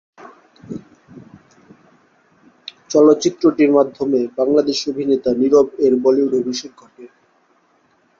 [2.89, 7.05] চলচ্চিত্রটির মাধ্যমে বাংলাদেশি অভিনেতা নিরব এর বলিউডে অভিষেক ঘটে।